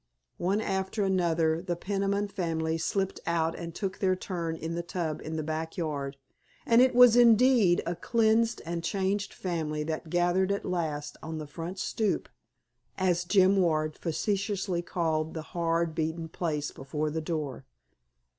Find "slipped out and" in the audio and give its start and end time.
2.79-3.75